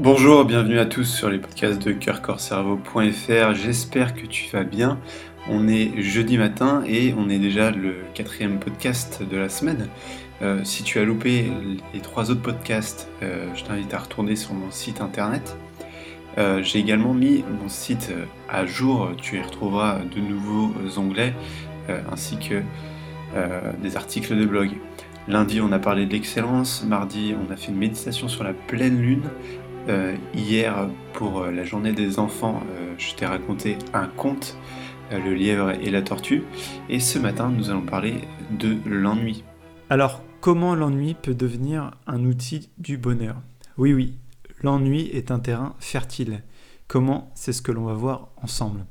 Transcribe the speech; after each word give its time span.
Bonjour, 0.00 0.44
bienvenue 0.44 0.78
à 0.78 0.86
tous 0.86 1.02
sur 1.02 1.28
les 1.28 1.38
podcasts 1.38 1.82
de 1.82 1.90
cœurcorcerveau.fr. 1.90 3.54
J'espère 3.54 4.14
que 4.14 4.26
tu 4.26 4.48
vas 4.52 4.62
bien. 4.62 5.00
On 5.48 5.66
est 5.66 6.00
jeudi 6.00 6.38
matin 6.38 6.84
et 6.86 7.12
on 7.18 7.28
est 7.28 7.40
déjà 7.40 7.72
le 7.72 7.96
quatrième 8.14 8.60
podcast 8.60 9.24
de 9.28 9.36
la 9.36 9.48
semaine. 9.48 9.88
Euh, 10.40 10.62
si 10.62 10.84
tu 10.84 11.00
as 11.00 11.04
loupé 11.04 11.50
les 11.92 11.98
trois 11.98 12.30
autres 12.30 12.42
podcasts, 12.42 13.08
euh, 13.24 13.48
je 13.56 13.64
t'invite 13.64 13.92
à 13.92 13.98
retourner 13.98 14.36
sur 14.36 14.54
mon 14.54 14.70
site 14.70 15.00
internet. 15.00 15.56
Euh, 16.38 16.62
j'ai 16.62 16.78
également 16.78 17.12
mis 17.12 17.44
mon 17.60 17.68
site 17.68 18.12
à 18.48 18.66
jour. 18.66 19.10
Tu 19.20 19.38
y 19.38 19.42
retrouveras 19.42 19.98
de 19.98 20.20
nouveaux 20.20 20.74
onglets 20.96 21.34
ainsi 22.12 22.38
que 22.38 22.62
des 23.82 23.96
articles 23.96 24.36
de 24.36 24.46
blog. 24.46 24.70
Lundi, 25.26 25.60
on 25.60 25.72
a 25.72 25.78
parlé 25.78 26.06
de 26.06 26.12
l'excellence. 26.12 26.84
Mardi, 26.84 27.34
on 27.36 27.52
a 27.52 27.56
fait 27.56 27.72
une 27.72 27.76
méditation 27.76 28.28
sur 28.28 28.44
la 28.44 28.54
pleine 28.54 29.02
lune. 29.02 29.28
Euh, 29.88 30.16
hier, 30.34 30.90
pour 31.14 31.40
euh, 31.40 31.50
la 31.50 31.64
journée 31.64 31.94
des 31.94 32.18
enfants, 32.18 32.62
euh, 32.72 32.94
je 32.98 33.14
t'ai 33.14 33.24
raconté 33.24 33.78
un 33.94 34.06
conte, 34.06 34.58
le 35.10 35.32
lièvre 35.32 35.70
et 35.70 35.88
la 35.88 36.02
tortue. 36.02 36.42
Et 36.90 37.00
ce 37.00 37.18
matin, 37.18 37.48
nous 37.48 37.70
allons 37.70 37.86
parler 37.86 38.20
de 38.50 38.76
l'ennui. 38.84 39.44
Alors, 39.88 40.22
comment 40.42 40.74
l'ennui 40.74 41.14
peut 41.14 41.34
devenir 41.34 41.92
un 42.06 42.26
outil 42.26 42.68
du 42.76 42.98
bonheur? 42.98 43.36
Oui, 43.78 43.94
oui, 43.94 44.18
l'ennui 44.62 45.08
est 45.14 45.30
un 45.30 45.38
terrain 45.38 45.74
fertile. 45.78 46.42
Comment 46.88 47.32
C'est 47.34 47.54
ce 47.54 47.62
que 47.62 47.72
l'on 47.72 47.84
va 47.84 47.94
voir 47.94 48.28
ensemble. 48.36 48.84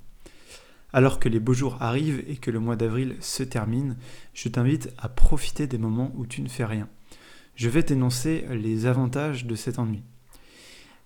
Alors 0.91 1.19
que 1.19 1.29
les 1.29 1.39
beaux 1.39 1.53
jours 1.53 1.77
arrivent 1.79 2.23
et 2.27 2.37
que 2.37 2.49
le 2.49 2.59
mois 2.59 2.75
d'avril 2.75 3.15
se 3.19 3.43
termine, 3.43 3.97
je 4.33 4.49
t'invite 4.49 4.91
à 4.97 5.09
profiter 5.09 5.67
des 5.67 5.77
moments 5.77 6.11
où 6.15 6.25
tu 6.25 6.41
ne 6.41 6.49
fais 6.49 6.65
rien. 6.65 6.89
Je 7.53 7.69
vais 7.69 7.83
t'énoncer 7.83 8.45
les 8.49 8.87
avantages 8.87 9.45
de 9.45 9.53
cet 9.53 9.77
ennui. 9.77 10.01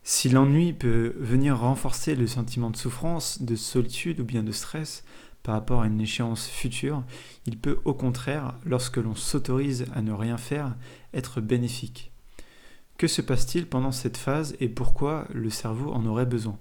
Si 0.04 0.30
l'ennui 0.30 0.74
peut 0.74 1.14
venir 1.18 1.60
renforcer 1.60 2.16
le 2.16 2.26
sentiment 2.26 2.72
de 2.72 2.78
souffrance, 2.78 3.42
de 3.44 3.56
solitude 3.56 4.20
ou 4.20 4.24
bien 4.24 4.42
de 4.42 4.52
stress 4.52 5.04
par 5.44 5.56
rapport 5.56 5.82
à 5.82 5.88
une 5.88 6.02
échéance 6.02 6.48
future, 6.48 7.04
il 7.46 7.58
peut 7.58 7.80
au 7.86 7.94
contraire, 7.94 8.56
lorsque 8.66 8.98
l'on 8.98 9.16
s'autorise 9.16 9.86
à 9.94 10.02
ne 10.02 10.12
rien 10.12 10.38
faire, 10.38 10.76
être 11.14 11.40
bénéfique. 11.40 12.12
Que 12.98 13.08
se 13.08 13.22
passe-t-il 13.22 13.68
pendant 13.68 13.92
cette 13.92 14.18
phase 14.18 14.56
et 14.60 14.70
pourquoi 14.70 15.28
le 15.34 15.50
cerveau 15.50 15.92
en 15.92 16.06
aurait 16.06 16.26
besoin? 16.26 16.58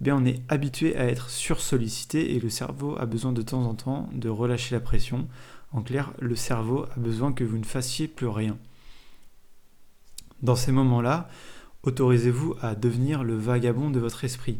Eh 0.00 0.04
bien, 0.04 0.16
on 0.16 0.24
est 0.24 0.42
habitué 0.48 0.96
à 0.96 1.06
être 1.06 1.30
sursollicité 1.30 2.34
et 2.34 2.40
le 2.40 2.50
cerveau 2.50 2.96
a 2.98 3.06
besoin 3.06 3.32
de 3.32 3.42
temps 3.42 3.64
en 3.64 3.74
temps 3.74 4.08
de 4.12 4.28
relâcher 4.28 4.74
la 4.74 4.80
pression. 4.80 5.28
En 5.72 5.82
clair, 5.82 6.12
le 6.18 6.34
cerveau 6.36 6.84
a 6.84 6.98
besoin 6.98 7.32
que 7.32 7.44
vous 7.44 7.58
ne 7.58 7.64
fassiez 7.64 8.08
plus 8.08 8.26
rien. 8.26 8.58
Dans 10.42 10.56
ces 10.56 10.72
moments-là, 10.72 11.28
Autorisez-vous 11.84 12.54
à 12.62 12.74
devenir 12.74 13.24
le 13.24 13.36
vagabond 13.36 13.90
de 13.90 14.00
votre 14.00 14.24
esprit. 14.24 14.58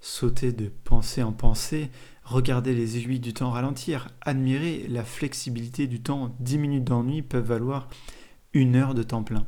Sautez 0.00 0.52
de 0.52 0.72
pensée 0.84 1.22
en 1.22 1.32
pensée, 1.32 1.90
regardez 2.24 2.74
les 2.74 2.96
aiguilles 2.96 3.20
du 3.20 3.34
temps 3.34 3.50
ralentir, 3.50 4.08
admirez 4.22 4.86
la 4.88 5.04
flexibilité 5.04 5.86
du 5.86 6.00
temps. 6.00 6.34
Dix 6.40 6.56
minutes 6.56 6.84
d'ennui 6.84 7.20
peuvent 7.20 7.44
valoir 7.44 7.88
une 8.54 8.74
heure 8.74 8.94
de 8.94 9.02
temps 9.02 9.22
plein. 9.22 9.46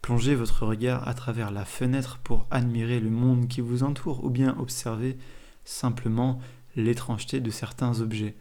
Plongez 0.00 0.34
votre 0.34 0.64
regard 0.64 1.06
à 1.06 1.12
travers 1.12 1.50
la 1.50 1.66
fenêtre 1.66 2.18
pour 2.24 2.46
admirer 2.50 2.98
le 2.98 3.10
monde 3.10 3.46
qui 3.46 3.60
vous 3.60 3.82
entoure 3.82 4.24
ou 4.24 4.30
bien 4.30 4.56
observer 4.58 5.18
simplement 5.66 6.38
l'étrangeté 6.76 7.40
de 7.40 7.50
certains 7.50 8.00
objets. 8.00 8.36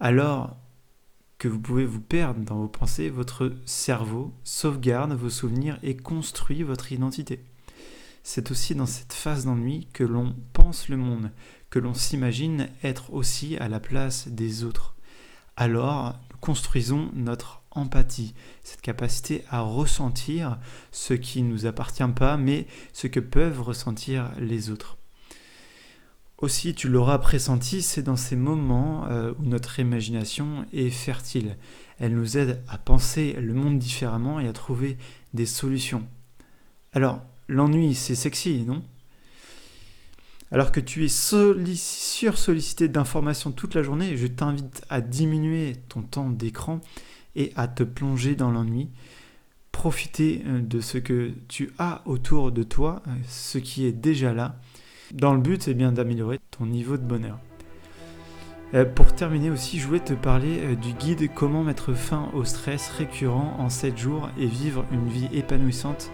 Alors, 0.00 0.56
que 1.38 1.48
vous 1.48 1.60
pouvez 1.60 1.84
vous 1.84 2.00
perdre 2.00 2.40
dans 2.40 2.56
vos 2.56 2.68
pensées, 2.68 3.10
votre 3.10 3.52
cerveau 3.64 4.34
sauvegarde 4.44 5.12
vos 5.12 5.30
souvenirs 5.30 5.78
et 5.82 5.96
construit 5.96 6.62
votre 6.62 6.92
identité. 6.92 7.44
C'est 8.22 8.50
aussi 8.50 8.74
dans 8.74 8.86
cette 8.86 9.12
phase 9.12 9.44
d'ennui 9.44 9.88
que 9.92 10.02
l'on 10.02 10.34
pense 10.52 10.88
le 10.88 10.96
monde, 10.96 11.30
que 11.70 11.78
l'on 11.78 11.94
s'imagine 11.94 12.68
être 12.82 13.12
aussi 13.12 13.56
à 13.58 13.68
la 13.68 13.80
place 13.80 14.28
des 14.28 14.64
autres. 14.64 14.96
Alors, 15.56 16.18
construisons 16.40 17.10
notre 17.14 17.62
empathie, 17.70 18.34
cette 18.64 18.80
capacité 18.80 19.44
à 19.50 19.60
ressentir 19.60 20.58
ce 20.90 21.14
qui 21.14 21.42
ne 21.42 21.50
nous 21.50 21.66
appartient 21.66 22.02
pas, 22.14 22.36
mais 22.36 22.66
ce 22.92 23.06
que 23.06 23.20
peuvent 23.20 23.60
ressentir 23.60 24.32
les 24.38 24.70
autres. 24.70 24.95
Aussi, 26.38 26.74
tu 26.74 26.88
l'auras 26.88 27.18
pressenti, 27.18 27.80
c'est 27.80 28.02
dans 28.02 28.16
ces 28.16 28.36
moments 28.36 29.06
euh, 29.08 29.32
où 29.38 29.44
notre 29.44 29.80
imagination 29.80 30.66
est 30.72 30.90
fertile. 30.90 31.56
Elle 31.98 32.14
nous 32.14 32.36
aide 32.36 32.62
à 32.68 32.76
penser 32.76 33.32
le 33.40 33.54
monde 33.54 33.78
différemment 33.78 34.38
et 34.38 34.46
à 34.46 34.52
trouver 34.52 34.98
des 35.32 35.46
solutions. 35.46 36.06
Alors, 36.92 37.22
l'ennui, 37.48 37.94
c'est 37.94 38.14
sexy, 38.14 38.64
non? 38.66 38.82
Alors 40.52 40.72
que 40.72 40.80
tu 40.80 41.04
es 41.04 41.08
sur-sollicité 41.08 42.88
d'informations 42.88 43.50
toute 43.50 43.74
la 43.74 43.82
journée, 43.82 44.16
je 44.16 44.26
t'invite 44.26 44.82
à 44.88 45.00
diminuer 45.00 45.74
ton 45.88 46.02
temps 46.02 46.30
d'écran 46.30 46.80
et 47.34 47.52
à 47.56 47.66
te 47.66 47.82
plonger 47.82 48.36
dans 48.36 48.50
l'ennui. 48.50 48.88
Profiter 49.72 50.42
euh, 50.46 50.60
de 50.60 50.80
ce 50.80 50.98
que 50.98 51.32
tu 51.48 51.72
as 51.78 52.02
autour 52.04 52.52
de 52.52 52.62
toi, 52.62 53.02
euh, 53.08 53.10
ce 53.26 53.58
qui 53.58 53.86
est 53.86 53.92
déjà 53.92 54.32
là, 54.34 54.60
dans 55.12 55.34
le 55.34 55.40
but, 55.40 55.62
c'est 55.62 55.74
bien 55.74 55.92
d'améliorer 55.92 56.40
ton 56.50 56.66
niveau 56.66 56.96
de 56.96 57.02
bonheur. 57.02 57.38
Euh, 58.74 58.84
pour 58.84 59.14
terminer 59.14 59.50
aussi, 59.50 59.78
je 59.78 59.86
voulais 59.86 60.00
te 60.00 60.12
parler 60.12 60.58
euh, 60.60 60.74
du 60.74 60.92
guide 60.92 61.30
Comment 61.32 61.62
mettre 61.62 61.92
fin 61.94 62.28
au 62.34 62.44
stress 62.44 62.90
récurrent 62.90 63.56
en 63.58 63.68
7 63.68 63.96
jours 63.96 64.28
et 64.38 64.46
vivre 64.46 64.84
une 64.90 65.08
vie 65.08 65.28
épanouissante 65.32 66.10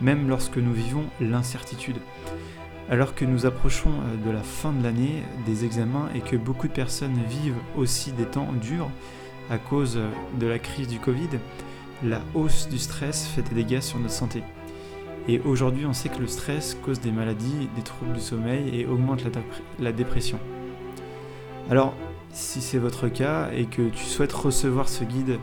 même 0.00 0.28
lorsque 0.28 0.58
nous 0.58 0.72
vivons 0.72 1.04
l'incertitude. 1.20 1.96
Alors 2.90 3.14
que 3.14 3.24
nous 3.24 3.46
approchons 3.46 3.90
euh, 3.90 4.26
de 4.26 4.30
la 4.30 4.42
fin 4.42 4.72
de 4.72 4.82
l'année, 4.82 5.22
des 5.46 5.64
examens 5.64 6.10
et 6.14 6.20
que 6.20 6.36
beaucoup 6.36 6.68
de 6.68 6.74
personnes 6.74 7.18
vivent 7.26 7.56
aussi 7.76 8.12
des 8.12 8.26
temps 8.26 8.52
durs 8.60 8.90
à 9.50 9.56
cause 9.58 9.98
de 10.38 10.46
la 10.46 10.58
crise 10.58 10.88
du 10.88 10.98
Covid, 10.98 11.28
la 12.02 12.20
hausse 12.34 12.68
du 12.68 12.78
stress 12.78 13.26
fait 13.26 13.42
des 13.42 13.54
dégâts 13.54 13.80
sur 13.80 13.98
notre 13.98 14.14
santé. 14.14 14.42
Et 15.26 15.40
aujourd'hui, 15.40 15.86
on 15.86 15.92
sait 15.92 16.10
que 16.10 16.18
le 16.18 16.26
stress 16.26 16.76
cause 16.84 17.00
des 17.00 17.10
maladies, 17.10 17.68
des 17.76 17.82
troubles 17.82 18.12
du 18.12 18.20
sommeil 18.20 18.78
et 18.78 18.86
augmente 18.86 19.24
la, 19.78 19.92
dépression. 19.92 20.38
Alors, 21.70 21.94
si 22.32 22.60
c'est 22.60 22.78
votre 22.78 23.08
cas 23.08 23.50
et 23.56 23.64
que 23.64 23.88
tu 23.88 24.04
souhaites 24.04 24.32
recevoir 24.32 24.88
ce 24.88 25.04
guide 25.04 25.38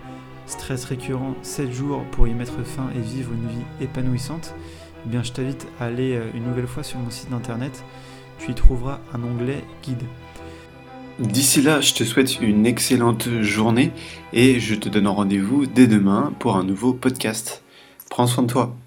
stress 0.46 0.86
récurrent 0.86 1.36
7 1.42 1.72
jours 1.72 2.04
pour 2.12 2.28
y 2.28 2.34
mettre 2.34 2.64
fin 2.64 2.90
et 2.96 3.00
vivre 3.00 3.32
une 3.32 3.48
vie 3.48 3.66
épanouissante, 3.86 4.54
eh 5.06 5.10
bien 5.10 5.24
je 5.24 5.32
t'invite 5.32 5.66
à 5.80 5.86
aller 5.86 6.14
euh, 6.14 6.30
une 6.36 6.44
nouvelle 6.44 6.68
fois 6.68 6.84
sur 6.84 7.00
mon 7.00 7.10
site 7.10 7.32
internet. 7.32 7.84
Tu 8.38 8.52
y 8.52 8.54
trouveras 8.54 9.00
un 9.14 9.24
onglet 9.24 9.64
guide. 9.82 10.04
D'ici 11.20 11.62
là, 11.62 11.82
je 11.82 11.94
te 11.94 12.04
souhaite 12.04 12.42
une 12.42 12.66
excellente 12.66 13.30
journée 13.42 13.92
et 14.34 14.60
je 14.60 14.76
te 14.76 14.90
donne 14.90 15.08
rendez-vous 15.08 15.66
dès 15.66 15.88
demain 15.88 16.34
pour 16.40 16.56
un 16.56 16.64
nouveau 16.64 16.94
podcast. 16.94 17.64
Prends 18.10 18.28
soin 18.28 18.44
de 18.44 18.52
toi. 18.52 18.76